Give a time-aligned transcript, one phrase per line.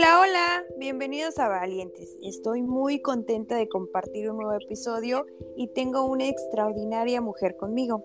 [0.00, 2.16] Hola, hola, bienvenidos a Valientes.
[2.22, 5.26] Estoy muy contenta de compartir un nuevo episodio
[5.58, 8.02] y tengo una extraordinaria mujer conmigo.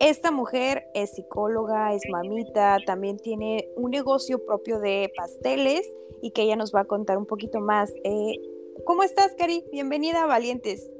[0.00, 5.86] Esta mujer es psicóloga, es mamita, también tiene un negocio propio de pasteles
[6.22, 7.92] y que ella nos va a contar un poquito más.
[8.04, 8.40] Eh,
[8.86, 9.66] ¿Cómo estás, Cari?
[9.70, 10.90] Bienvenida a Valientes.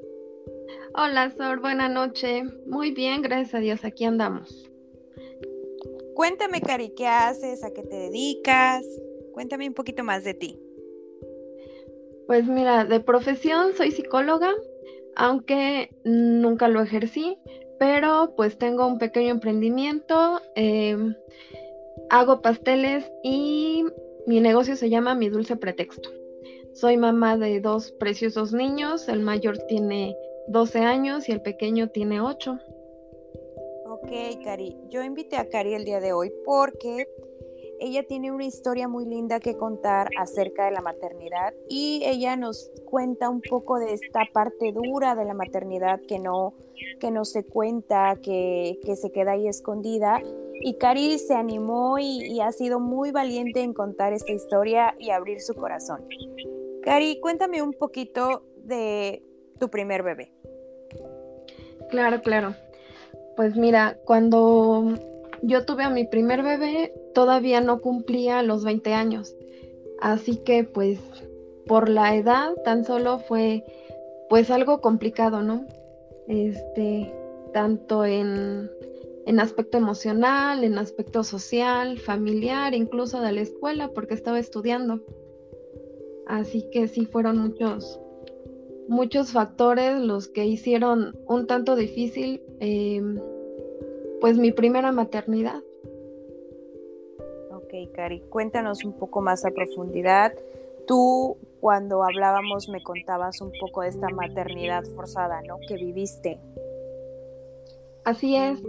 [0.93, 2.43] Hola, Sor, buena noche.
[2.67, 4.69] Muy bien, gracias a Dios, aquí andamos.
[6.13, 7.63] Cuéntame, Cari, ¿qué haces?
[7.63, 8.85] ¿A qué te dedicas?
[9.39, 10.59] Cuéntame un poquito más de ti.
[12.27, 14.51] Pues mira, de profesión soy psicóloga,
[15.15, 17.37] aunque nunca lo ejercí,
[17.79, 21.15] pero pues tengo un pequeño emprendimiento, em,
[22.09, 23.85] hago pasteles y
[24.27, 26.09] mi negocio se llama Mi Dulce Pretexto.
[26.73, 30.17] Soy mamá de dos preciosos niños, el mayor tiene
[30.49, 32.59] 12 años y el pequeño tiene 8.
[33.85, 34.11] Ok,
[34.43, 37.07] Cari, yo invité a Cari el día de hoy porque
[37.79, 42.71] ella tiene una historia muy linda que contar acerca de la maternidad y ella nos
[42.85, 46.53] cuenta un poco de esta parte dura de la maternidad que no,
[46.99, 50.21] que no se cuenta, que, se queda ahí escondida.
[50.61, 55.11] Y Cari se animó y, y, ha sido muy valiente en contar esta historia y
[55.11, 56.05] abrir su corazón.
[56.83, 59.23] Cari, cuéntame un poquito de
[59.57, 60.33] tu primer bebé.
[61.89, 62.55] Claro, claro.
[63.37, 64.95] Pues mira, cuando
[65.41, 69.35] yo tuve a mi primer bebé, todavía no cumplía los 20 años.
[70.01, 70.99] Así que pues
[71.67, 73.63] por la edad tan solo fue
[74.29, 75.65] pues algo complicado, ¿no?
[76.27, 77.13] Este,
[77.53, 78.69] tanto en,
[79.25, 85.01] en aspecto emocional, en aspecto social, familiar, incluso de la escuela, porque estaba estudiando.
[86.27, 87.99] Así que sí fueron muchos,
[88.87, 93.19] muchos factores los que hicieron un tanto difícil em,
[94.19, 95.61] pues mi primera maternidad.
[97.51, 100.33] Ok, Cari, cuéntanos un poco más a profundidad.
[100.87, 105.57] Tú cuando hablábamos me contabas un poco de esta maternidad forzada, ¿no?
[105.67, 106.39] Que viviste.
[108.05, 108.61] Así es.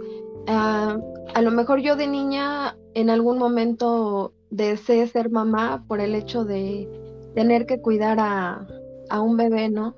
[0.47, 0.99] Ah,
[1.33, 6.43] a lo mejor yo de niña en algún momento deseé ser mamá por el hecho
[6.45, 6.87] de
[7.33, 8.67] tener que cuidar a,
[9.09, 9.95] a un bebé, ¿no?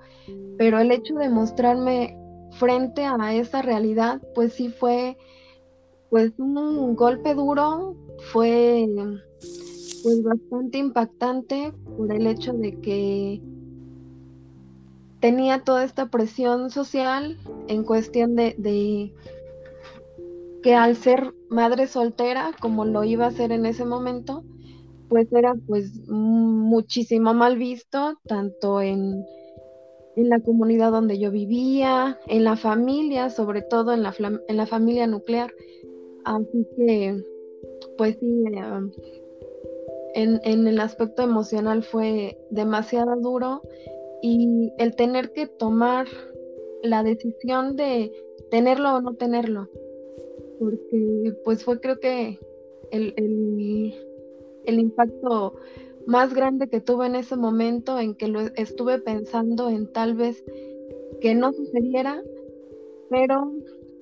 [0.58, 2.18] Pero el hecho de mostrarme
[2.52, 5.18] frente a esa realidad, pues sí fue
[6.14, 7.96] pues un golpe duro,
[8.32, 8.88] fue
[10.04, 13.42] pues bastante impactante por el hecho de que
[15.22, 19.12] tenía toda esta presión social en cuestión de, de,
[20.62, 24.44] que al ser madre soltera, como lo iba a ser en ese momento,
[25.10, 29.26] pues era pues muchísimo mal visto, tanto en,
[30.16, 34.14] en la comunidad donde yo vivía, en la familia, sobre todo en la,
[34.48, 35.52] en la familia nuclear.
[36.26, 37.24] Así que,
[37.98, 38.46] pues sí,
[40.16, 43.62] eh, en, el aspecto emocional fue demasiado duro
[44.22, 46.08] y el tener que tomar
[46.82, 48.12] la decisión de
[48.52, 49.70] tenerlo o no tenerlo,
[50.60, 52.40] porque pues fue creo que
[52.92, 53.14] el,
[54.66, 55.56] el impacto
[56.06, 60.44] más grande que tuve en ese momento en que lo estuve pensando en tal vez
[61.22, 62.22] que no sucediera,
[63.10, 63.52] pero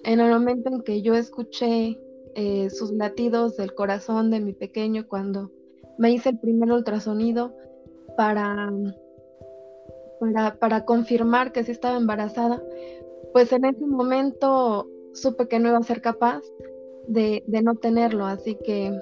[0.04, 2.00] en el momento en que yo escuché
[2.36, 5.52] eh, sus latidos del corazón de mi pequeño cuando
[5.98, 7.54] me hice el primer ultrasonido
[8.16, 8.72] para,
[10.20, 12.62] para, para confirmar que sí estaba embarazada,
[13.34, 16.42] pues en ese momento supe que no iba a ser capaz
[17.08, 18.98] de, de no tenerlo, así que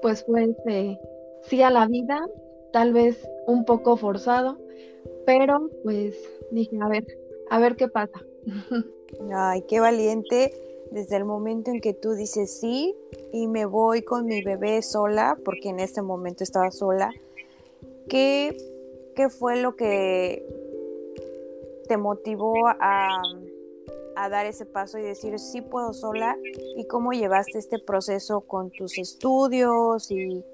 [0.00, 0.98] pues fue ese
[1.42, 2.26] sí a la vida,
[2.72, 4.58] tal vez un poco forzado,
[5.26, 6.16] pero pues
[6.50, 7.06] dije, a ver,
[7.50, 8.22] a ver qué pasa.
[9.34, 10.52] Ay, qué valiente
[10.92, 12.94] desde el momento en que tú dices sí
[13.32, 17.10] y me voy con mi bebé sola, porque en este momento estaba sola,
[18.08, 18.56] ¿qué,
[19.16, 20.46] qué fue lo que
[21.88, 23.22] te motivó a,
[24.16, 26.36] a, dar ese paso y decir sí puedo sola?
[26.76, 30.44] ¿Y cómo llevaste este proceso con tus estudios y,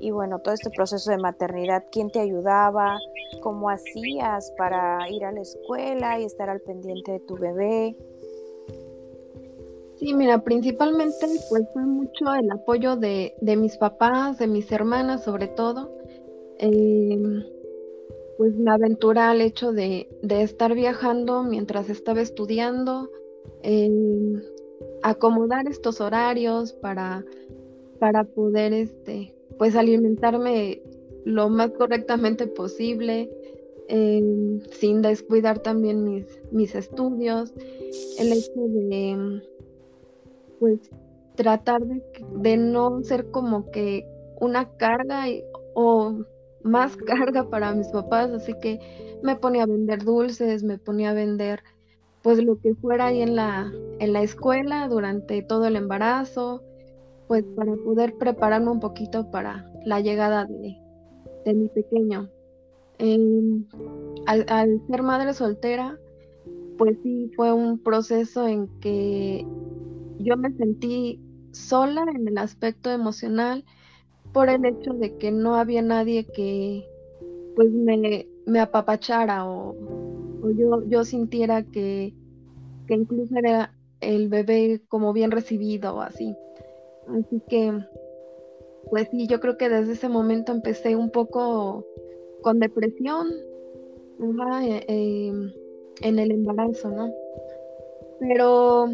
[0.00, 1.84] y bueno, todo este proceso de maternidad?
[1.92, 2.98] ¿Quién te ayudaba?
[3.40, 7.96] ¿Cómo hacías para ir a la escuela y estar al pendiente de tu bebé?
[10.02, 15.46] Sí, mira, principalmente pues fue mucho el apoyo de, mis papás, de mis hermanas sobre
[15.46, 15.96] todo.
[16.58, 17.44] em,
[18.36, 23.10] pues me aventura al hecho de, estar viajando mientras estaba estudiando,
[23.62, 24.42] em,
[25.04, 27.24] acomodar estos horarios para,
[28.00, 30.82] para poder este, pues alimentarme
[31.24, 33.30] lo más correctamente posible,
[33.86, 37.52] em, sin descuidar también mis, mis estudios,
[38.18, 39.42] el hecho de
[40.62, 40.78] pues
[41.34, 42.00] tratar de,
[42.36, 44.06] de no ser como que
[44.40, 45.24] una carga
[45.74, 46.24] o
[46.62, 48.78] más carga para mis papás, así que
[49.24, 51.64] me ponía a vender dulces, me ponía a vender
[52.22, 56.62] pues lo que fuera ahí en la, en la escuela durante todo el embarazo,
[57.26, 60.76] pues para poder prepararme un poquito para la llegada de,
[61.44, 62.30] de mi pequeño.
[62.98, 63.66] Em,
[64.26, 65.98] al, al, ser madre soltera,
[66.78, 69.44] pues sí fue un proceso en que
[70.22, 71.20] yo me sentí
[71.52, 73.64] sola en el aspecto emocional
[74.32, 76.86] por el hecho de que no había nadie que
[77.54, 79.74] pues me, me apapachara o,
[80.56, 82.14] yo, yo sintiera que,
[82.86, 86.34] que incluso era el bebé como bien recibido o así.
[87.08, 87.72] Así que,
[88.90, 91.84] pues sí, yo creo que desde ese momento empecé un poco
[92.42, 93.28] con depresión
[94.62, 95.52] eh, em,
[96.00, 97.12] en el embarazo, ¿no?
[98.20, 98.86] Pero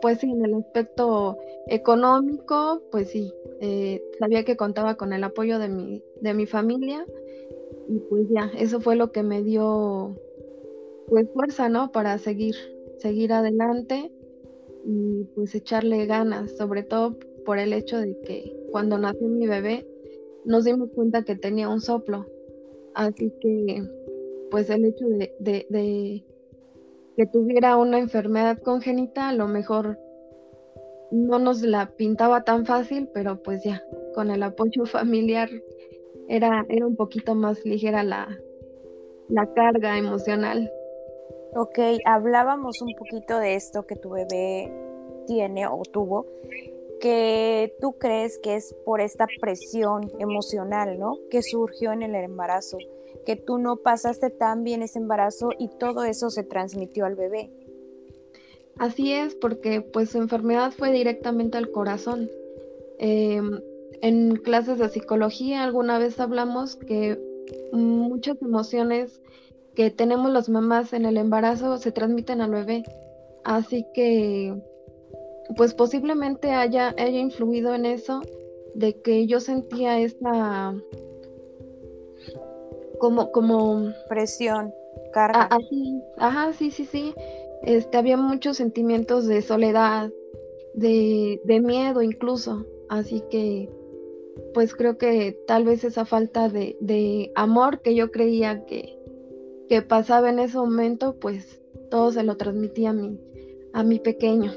[0.00, 5.68] pues en el aspecto económico, pues sí, eh, sabía que contaba con el apoyo de
[5.68, 7.04] mi, de mi familia
[7.88, 10.16] y pues ya, eso fue lo que me dio
[11.08, 11.92] pues fuerza, ¿no?
[11.92, 12.54] Para seguir,
[12.98, 14.10] seguir adelante
[14.84, 19.86] y pues echarle ganas, sobre todo por el hecho de que cuando nació mi bebé
[20.44, 22.26] nos dimos cuenta que tenía un soplo,
[22.94, 23.84] así que
[24.50, 26.24] pues el hecho de, de
[27.16, 29.98] que tuviera una enfermedad congénita, a lo mejor
[31.10, 33.82] no nos la pintaba tan fácil, pero pues ya,
[34.14, 35.48] con el apoyo familiar
[36.28, 38.38] era, era un poquito más ligera la,
[39.28, 40.70] la carga emocional.
[41.54, 44.72] Ok, hablábamos un poquito de esto que tu bebé
[45.26, 46.26] tiene o tuvo,
[46.98, 51.18] que tú crees que es por esta presión emocional, ¿no?
[51.30, 52.78] Que surgió en el embarazo
[53.24, 57.50] que tú no pasaste tan bien ese embarazo y todo eso se transmitió al bebé.
[58.78, 62.30] Así es, porque pues su enfermedad fue directamente al corazón.
[62.98, 63.60] Em,
[64.00, 67.18] en clases de psicología alguna vez hablamos que
[67.72, 69.20] muchas emociones
[69.74, 72.82] que tenemos las mamás en el embarazo se transmiten al bebé.
[73.44, 74.54] Así que
[75.56, 78.22] pues posiblemente haya, haya influido en eso
[78.74, 80.74] de que yo sentía esa
[83.02, 84.72] como, como presión,
[85.12, 85.48] carga.
[85.50, 87.12] así, ajá, sí, sí, sí.
[87.64, 90.12] Este, había muchos sentimientos de soledad,
[90.74, 92.64] de, de miedo incluso.
[92.88, 93.68] Así que,
[94.54, 98.96] pues creo que tal vez esa falta de, de amor que yo creía que,
[99.68, 101.60] que pasaba en ese momento, pues
[101.90, 103.18] todo se lo transmitía a mi,
[103.72, 104.52] a mi pequeño.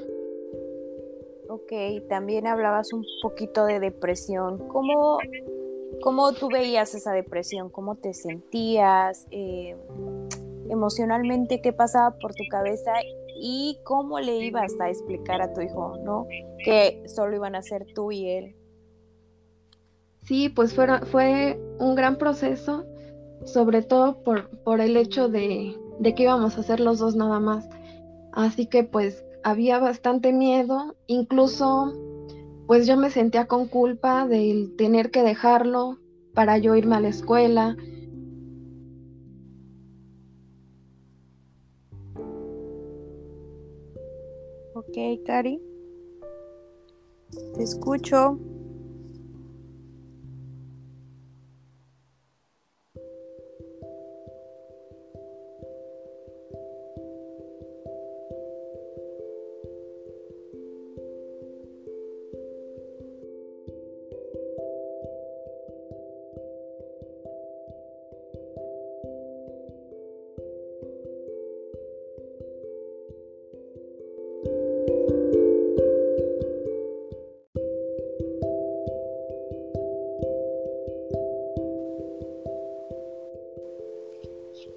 [1.50, 1.71] Ok,
[2.09, 4.68] también hablabas un poquito de depresión.
[4.68, 5.18] ¿Cómo,
[6.01, 7.69] ¿Cómo tú veías esa depresión?
[7.69, 9.75] ¿Cómo te sentías eh,
[10.69, 11.62] emocionalmente?
[11.62, 12.92] ¿Qué pasaba por tu cabeza?
[13.39, 16.27] ¿Y cómo le ibas a explicar a tu hijo, no?
[16.63, 18.56] Que solo iban a ser tú y él.
[20.23, 22.85] Sí, pues fue, fue un gran proceso,
[23.44, 27.40] sobre todo por, por el hecho de, de que íbamos a ser los dos nada
[27.40, 27.68] más.
[28.31, 31.94] Así que pues había bastante miedo, incluso
[32.68, 36.00] pues yo me sentía con culpa de tener que dejarlo
[36.34, 37.76] para yo irme a la escuela.
[44.74, 45.62] Ok, Cari.
[47.56, 48.40] Te escucho.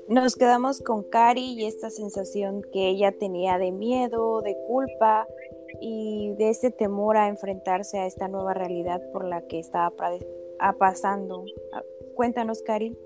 [0.08, 5.28] Nos quedamos con Cari y esta sensación que ella tenía de miedo, de culpa
[5.82, 9.92] y de este temor a enfrentarse a esta nueva realidad por la que estaba
[10.78, 11.44] pasando.
[11.72, 11.82] Ah,
[12.14, 12.96] cuéntanos, Cari.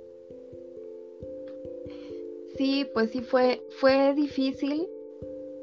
[2.57, 4.89] Sí, pues sí fue, fue difícil.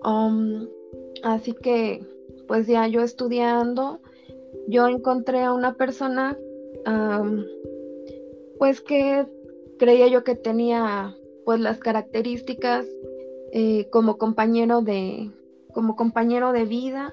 [0.03, 0.67] Um,
[1.23, 2.03] así que,
[2.47, 4.01] pues ya yo estudiando,
[4.67, 6.37] yo encontré a una persona
[8.57, 9.25] pues que
[9.77, 11.15] creía yo que tenía
[11.49, 12.85] pues las características
[13.53, 15.31] eh, como compañero de
[15.73, 17.11] como compañero de vida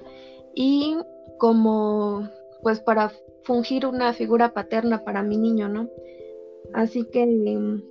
[0.53, 0.95] y
[1.39, 2.29] como
[2.61, 5.89] pues para fungir una figura paterna para mi niño, ¿no?
[6.71, 7.81] Así que em,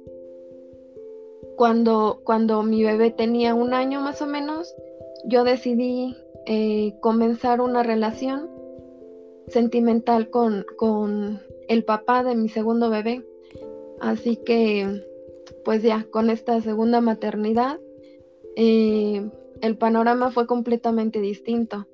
[1.57, 4.73] cuando, cuando mi bebé tenía un año más o menos,
[5.25, 6.15] yo decidí
[6.47, 8.49] eh, comenzar una relación
[9.49, 13.25] sentimental con, con el papá de mi segundo bebé.
[13.99, 15.03] Así que,
[15.67, 17.81] pues ya, con esta segunda maternidad,
[18.55, 19.29] eh,
[19.61, 21.89] el panorama fue completamente distinto,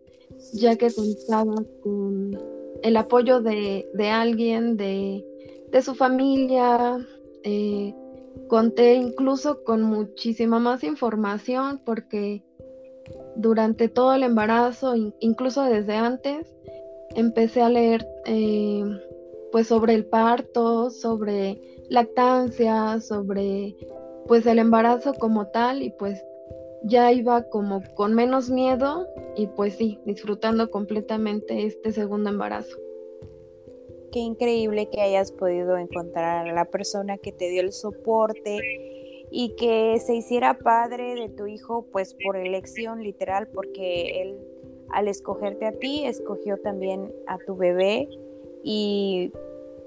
[0.53, 2.39] ya que contaba con
[2.83, 5.25] el apoyo de, alguien, de,
[5.81, 6.99] su familia,
[7.45, 7.95] eh,
[8.47, 12.43] conté incluso con muchísima más información porque
[13.37, 16.47] durante todo el embarazo, incluso desde antes,
[17.17, 18.85] empecé a leer eh,
[19.51, 21.59] pues sobre el parto, sobre
[21.93, 23.77] lactancia, sobre
[24.27, 26.25] pues el embarazo como tal y pues
[26.85, 29.07] ya iba como con menos miedo
[29.37, 32.77] y pues sí, disfrutando completamente este segundo embarazo.
[34.11, 38.61] Qué increíble que hayas podido encontrar a la persona que te dio el soporte
[39.31, 44.39] y que se hiciera padre de tu hijo pues por elección literal porque él
[44.91, 48.09] al escogerte a ti escogió también a tu bebé
[48.63, 49.33] y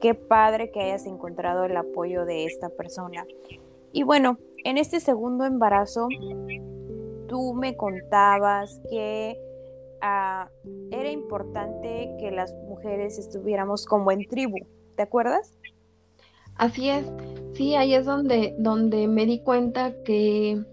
[0.01, 3.25] qué padre que hayas encontrado el apoyo de esta persona.
[3.91, 6.07] Y bueno, en este segundo embarazo
[7.27, 9.39] tú me contabas que
[10.01, 10.49] ah,
[10.91, 14.57] era importante que las mujeres estuviéramos como en tribu,
[14.95, 15.53] ¿te acuerdas?
[16.55, 17.05] Así es,
[17.53, 20.63] sí, ahí es donde, donde me di cuenta que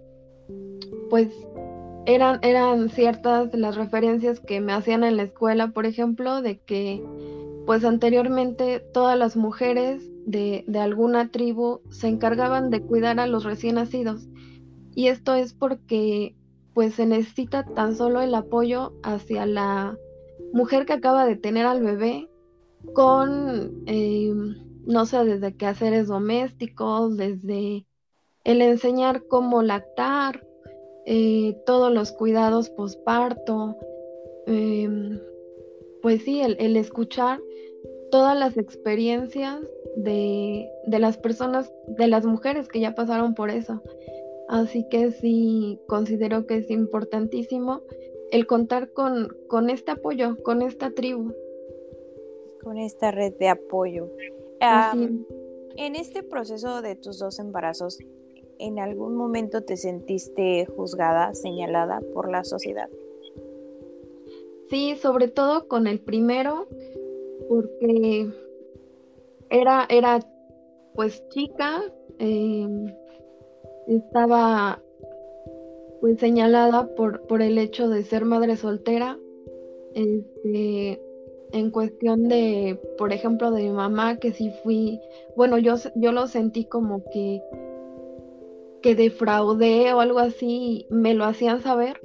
[1.11, 1.29] pues
[2.07, 7.03] eran, eran ciertas las referencias que me hacían en la escuela, por ejemplo, de que
[7.67, 13.45] pues anteriormente todas las mujeres de, de alguna tribu se encargaban de cuidar a los
[13.45, 14.29] recién nacidos.
[14.95, 16.37] Y esto es porque
[16.75, 19.99] pues se necesita tan solo el apoyo hacia la
[20.53, 22.29] mujer que acaba de tener al bebé
[22.95, 24.33] con, eh,
[24.87, 27.87] no sé, desde quehaceres domésticos, desde
[28.45, 30.47] el enseñar cómo lactar,
[31.07, 33.77] eh, todos los cuidados posparto,
[34.47, 35.21] em,
[36.01, 37.41] pues sí, el, el, escuchar
[38.13, 39.59] todas las experiencias
[39.97, 43.83] de, de las personas, de las mujeres que ya pasaron por eso.
[44.49, 47.81] Así que sí, considero que es importantísimo
[48.31, 51.33] el contar con, con este apoyo, con esta tribu.
[52.63, 54.11] Con esta red de apoyo.
[54.61, 57.99] en este proceso de tus dos embarazos,
[58.59, 62.91] ¿en algún momento te sentiste juzgada, señalada por la sociedad?
[64.69, 66.67] Sí, sobre todo con el primero,
[67.53, 68.31] porque
[69.51, 70.21] era, era
[70.95, 71.83] pues chica,
[72.19, 72.67] eh,
[73.89, 74.81] estaba
[76.01, 79.19] pues señalada por, por el hecho de ser madre soltera.
[79.95, 80.99] Este,
[81.53, 84.99] en cuestión de, por ejemplo, de mi mamá, que sí fui,
[85.37, 87.43] bueno, yo, yo lo sentí como que,
[88.81, 92.01] que defraudé o algo así, me lo hacían saber,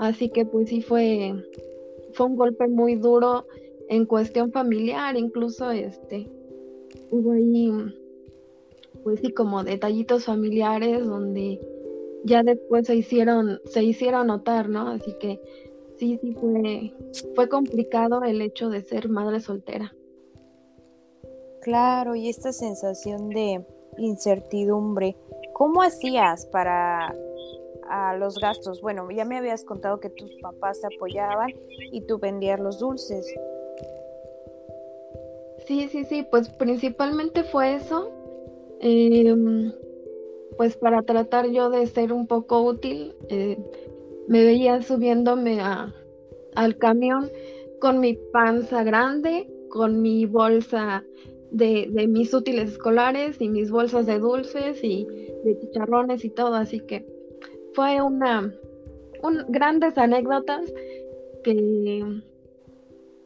[0.00, 1.34] así que pues sí fue,
[2.14, 3.46] fue un golpe muy duro
[3.88, 6.28] en cuestión familiar, incluso este,
[7.10, 7.70] hubo ahí
[9.02, 11.60] pues sí, como detallitos familiares donde
[12.24, 14.88] ya después se hicieron, se hicieron notar, ¿no?
[14.88, 15.40] Así que
[15.98, 16.94] sí, sí fue,
[17.34, 19.92] fue complicado el hecho de ser madre soltera.
[21.62, 23.64] Claro, y esta sensación de
[23.98, 25.16] incertidumbre,
[25.52, 27.14] ¿cómo hacías para
[27.88, 28.80] a los gastos?
[28.80, 31.50] Bueno, ya me habías contado que tus papás te apoyaban
[31.92, 33.32] y tú vendías los dulces.
[35.66, 38.10] Sí, sí, sí, pues principalmente fue eso.
[38.80, 39.72] Em,
[40.56, 43.58] pues para tratar yo de ser un poco útil, eh,
[44.28, 45.94] me veía subiéndome a,
[46.54, 47.30] al camión
[47.80, 51.04] con mi panza grande, con mi bolsa
[51.50, 55.06] de, de, mis útiles escolares y mis bolsas de dulces y
[55.44, 57.06] de chicharrones y todo, así que
[57.74, 58.52] fue una
[59.22, 60.72] un, grandes anécdotas
[61.44, 62.04] que,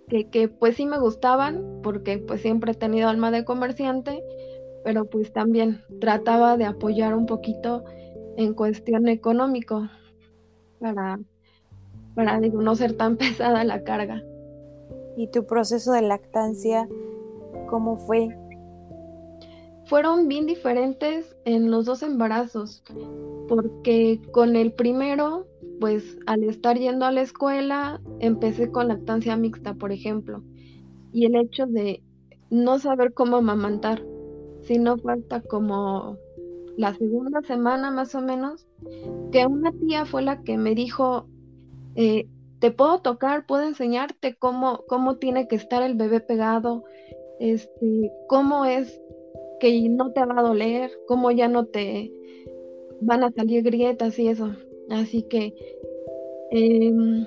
[0.09, 4.23] que, que pues sí me gustaban porque pues siempre he tenido alma de comerciante
[4.87, 7.83] pero pues también trataba de apoyar un poquito
[8.37, 9.89] en cuestión económico
[10.79, 11.19] para,
[12.15, 14.23] para no ser tan pesada la carga.
[15.17, 16.89] ¿Y tu proceso de lactancia
[17.69, 18.29] cómo fue?
[19.87, 22.85] Fueron bien diferentes en los dos embarazos,
[23.49, 25.49] porque con el primero,
[25.81, 30.43] pues al estar yendo a la escuela, empecé con lactancia mixta, por ejemplo,
[31.13, 32.03] y el hecho de
[32.51, 34.03] no saber cómo amamantar
[34.67, 36.19] sino falta como
[36.77, 38.67] la segunda semana más o menos,
[39.33, 41.27] que una tía fue la que me dijo,
[41.95, 42.27] eh,
[42.59, 46.85] te puedo tocar, puedo enseñarte cómo, cómo tiene que estar el bebé pegado,
[47.39, 49.01] este, cómo es
[49.61, 52.13] que no te va a doler, cómo ya no te
[53.01, 54.51] van a salir grietas y eso.
[54.91, 55.55] Así que,
[56.51, 57.27] em,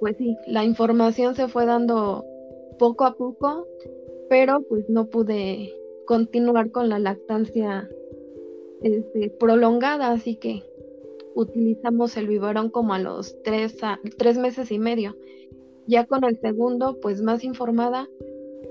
[0.00, 2.24] pues sí, la información se fue dando
[2.78, 3.66] poco a poco,
[4.28, 5.74] pero pues no pude
[6.06, 7.88] continuar con la lactancia
[8.82, 10.62] este, prolongada, así que
[11.34, 13.76] utilizamos el biberón como a los tres,
[14.16, 15.16] tres meses y medio.
[15.86, 18.08] Ya con el segundo, pues más informada,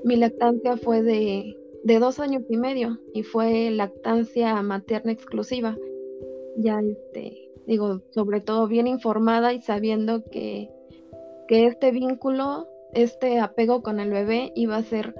[0.04, 5.78] mi lactancia fue de, de dos años y medio y fue lactancia materna exclusiva.
[6.58, 10.72] Ya, este, digo, sobre todo bien informada y sabiendo que,
[11.48, 15.14] que este vínculo, este apego con el bebé iba a ser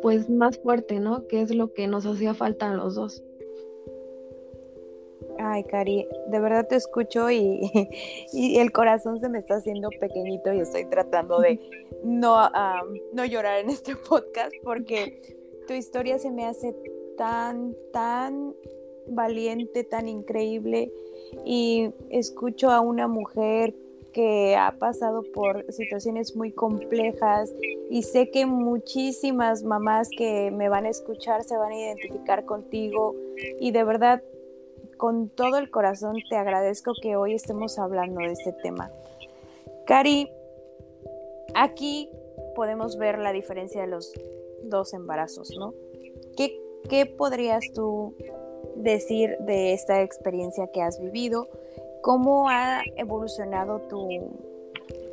[0.00, 1.26] pues más fuerte, ¿no?
[1.28, 3.22] Que es lo que nos hacía falta a los dos.
[5.38, 7.60] Ay, Cari, de verdad te escucho y,
[8.32, 11.60] y, el corazón se me está haciendo pequeñito y estoy tratando de
[12.04, 12.48] no,
[13.12, 15.36] no llorar en este podcast porque
[15.68, 16.74] tu historia se me hace
[17.18, 18.54] tan, tan
[19.08, 20.90] valiente, tan increíble
[21.44, 23.74] y escucho a una mujer
[24.12, 27.54] que ha pasado por situaciones muy complejas
[27.90, 33.14] y sé que muchísimas mamás que me van a escuchar se van a identificar contigo
[33.58, 34.22] y de verdad
[34.96, 38.90] con todo el corazón te agradezco que hoy estemos hablando de este tema.
[39.86, 40.30] Cari,
[41.54, 42.08] aquí
[42.54, 44.12] podemos ver la diferencia de los
[44.62, 45.74] dos embarazos, ¿no?
[46.36, 48.14] ¿Qué, qué podrías tú
[48.76, 51.48] decir de esta experiencia que has vivido?
[52.02, 54.08] ¿Cómo ha evolucionado tu,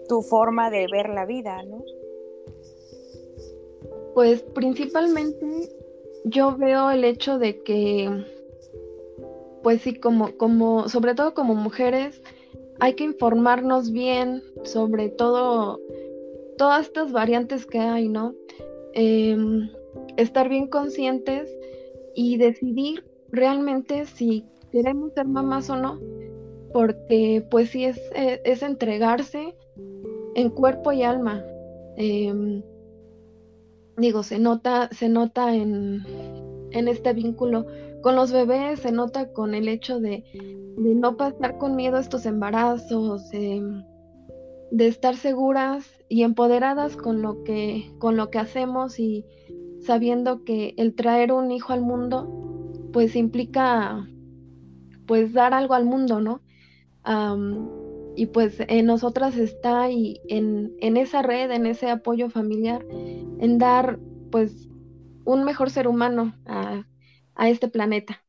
[0.08, 1.84] tu forma de ver la vida, ¿no?
[4.14, 5.70] Pues principalmente
[6.26, 8.26] yo veo el hecho de que
[9.62, 12.22] pues sí, como, como, sobre todo como mujeres,
[12.80, 15.80] hay que informarnos bien sobre todo,
[16.58, 18.34] todas estas variantes que hay, ¿no?
[18.94, 19.70] Em,
[20.18, 21.50] estar bien conscientes
[22.16, 26.00] y decidir realmente si queremos ser mamás o no,
[26.74, 29.56] porque pues sí es, e, es, entregarse
[30.36, 31.44] en cuerpo y alma.
[31.98, 32.62] Em,
[33.98, 36.04] digo, se nota, se nota en,
[36.72, 37.66] en este vínculo
[38.02, 40.24] con los bebés se nota con el hecho de,
[40.78, 48.16] no pasar con miedo estos embarazos, de estar seguras y empoderadas con lo que, con
[48.16, 49.26] lo que hacemos y
[49.82, 52.49] sabiendo que el traer un hijo al mundo,
[52.92, 54.08] pues implica
[55.06, 56.42] pues dar algo al mundo, ¿no?
[58.16, 63.58] y pues en nosotras está y en, en esa red, en ese apoyo familiar, en
[63.58, 63.98] dar
[64.30, 64.68] pues
[65.26, 66.84] un mejor ser humano a,
[67.36, 68.22] a este planeta.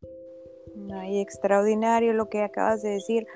[0.95, 3.27] Ay, extraordinario lo que acabas de decir.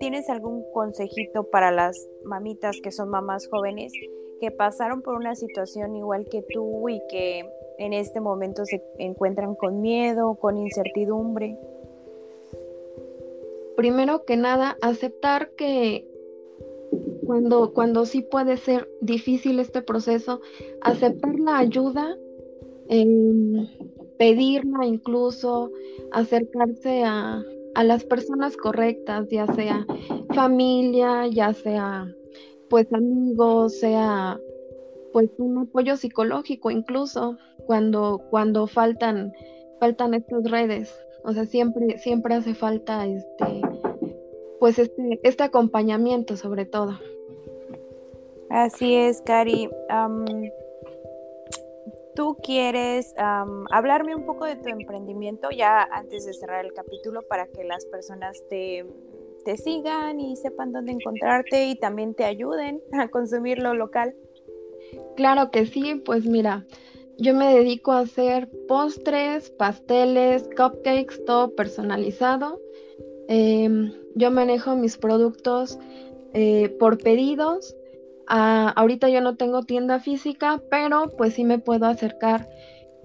[0.00, 3.92] ¿Tienes algún consejito para las mamitas que son mamás jóvenes
[4.40, 9.54] que pasaron por una situación igual que tú y que en este momento se encuentran
[9.54, 11.56] con miedo, con incertidumbre?
[13.76, 16.06] Primero que nada, aceptar que
[17.24, 20.40] cuando, cuando sí puede ser difícil este proceso,
[20.80, 22.16] aceptar la ayuda,
[24.18, 25.70] pedirla incluso,
[26.10, 27.44] acercarse a,
[27.84, 29.86] las personas correctas, ya sea
[30.34, 32.12] familia, ya sea
[32.68, 34.40] pues amigos, sea
[35.12, 39.32] pues un apoyo psicológico incluso cuando cuando faltan
[39.80, 40.94] faltan estas redes,
[41.24, 43.62] o sea, siempre siempre hace falta este
[44.60, 46.98] pues este este acompañamiento sobre todo.
[48.50, 49.68] Así es, Cari
[52.18, 53.14] tú quieres
[53.70, 57.86] hablarme un poco de tu emprendimiento ya antes de cerrar el capítulo para que las
[57.86, 58.84] personas te,
[59.44, 64.16] te sigan y sepan dónde encontrarte y también te ayuden a consumir lo local.
[65.16, 66.64] Claro que sí, pues mira,
[67.18, 72.60] yo me dedico a hacer postres, pasteles, cupcakes, todo personalizado.
[73.28, 75.78] Em, yo manejo mis productos
[76.32, 77.74] eh, por pedidos
[78.30, 82.46] Ah, ahorita yo no tengo tienda física, pero pues sí me puedo acercar.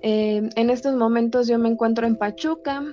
[0.01, 2.83] Eh, en estos momentos yo me encuentro en Pachuca,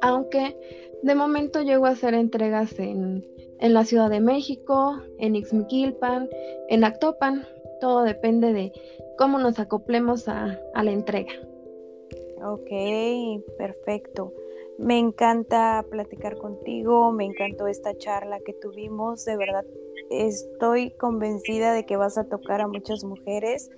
[0.00, 0.56] aunque
[1.02, 3.26] de momento llego a hacer entregas en,
[3.60, 6.28] la Ciudad de México, en Ixmiquilpan,
[6.68, 7.44] en Actopan.
[7.80, 8.72] Todo depende de
[9.18, 11.32] cómo nos acoplemos a, la entrega.
[12.42, 12.70] Ok,
[13.58, 14.32] perfecto.
[14.78, 19.64] Me encanta platicar contigo, me encantó esta charla que tuvimos, de verdad
[20.10, 23.70] estoy convencida de que vas a tocar a muchas mujeres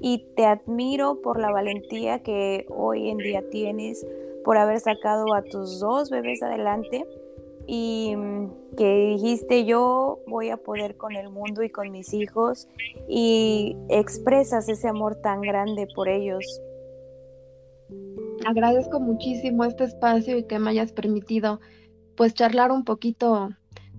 [0.00, 4.06] y te admiro por la valentía que hoy en día tienes,
[4.44, 7.04] por haber sacado a tus dos bebés adelante
[7.70, 12.66] y mm, que dijiste yo voy a poder con el mundo y con mis hijos
[13.06, 16.44] y expresas ese amor tan grande por ellos.
[18.46, 21.60] Agradezco muchísimo este espacio y que me hayas permitido
[22.16, 23.50] pues charlar un poquito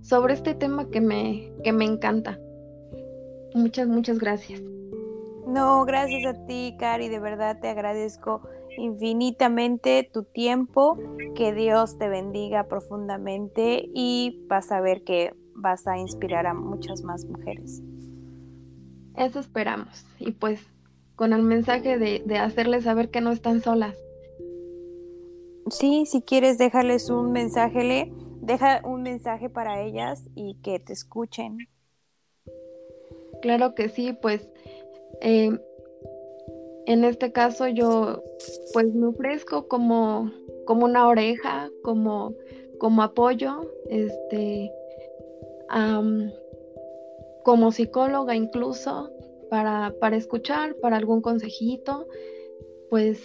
[0.02, 2.40] sobre este tema que me, que me encanta.
[3.54, 4.60] Muchas, muchas gracias.
[5.46, 8.42] No, gracias a ti, Cari, de verdad te agradezco
[8.80, 10.98] infinitamente tu tiempo,
[11.34, 17.02] que Dios te bendiga profundamente y vas a ver que vas a inspirar a muchas
[17.02, 17.82] más mujeres.
[19.16, 20.06] Eso esperamos.
[20.18, 20.60] Y pues
[21.16, 23.96] con el mensaje de, de hacerles saber que no están solas.
[25.70, 31.58] Sí, si quieres dejarles un mensaje, deja un mensaje para ellas y que te escuchen.
[33.42, 34.48] Claro que sí, pues
[35.20, 35.58] eh,
[36.86, 38.22] en este caso yo
[38.72, 40.30] pues me ofrezco como,
[40.64, 42.34] como una oreja, como,
[42.78, 44.72] como apoyo, este,
[47.44, 49.10] como psicóloga incluso,
[49.50, 52.06] para, para, escuchar, para algún consejito,
[52.88, 53.20] pues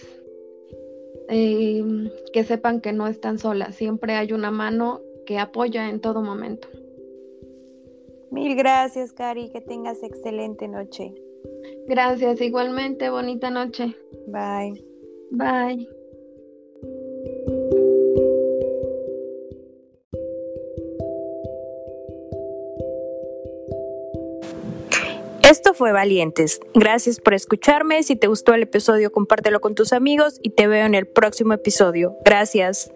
[1.28, 6.22] em, que sepan que no están solas, siempre hay una mano que apoya en todo
[6.22, 6.68] momento.
[8.30, 11.14] Mil gracias, Cari, que tengas excelente noche.
[11.86, 13.96] Gracias, igualmente, bonita noche.
[14.26, 14.82] Bye.
[15.30, 15.88] Bye.
[25.48, 26.60] Esto fue Valientes.
[26.74, 28.02] Gracias por escucharme.
[28.02, 31.52] Si te gustó el episodio, compártelo con tus amigos y te veo en el próximo
[31.52, 32.16] episodio.
[32.24, 32.90] Gracias.